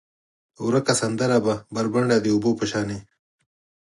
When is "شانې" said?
2.71-2.99